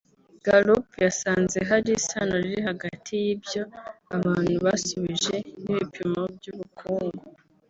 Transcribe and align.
Gallup 0.45 0.87
yasanze 1.05 1.57
hari 1.69 1.89
isano 1.99 2.35
iri 2.45 2.59
hagati 2.67 3.11
y’ibyo 3.23 3.63
abantu 4.17 4.53
basubije 4.65 5.35
n’ibipimo 5.63 6.21
by’ubukungu 6.35 7.23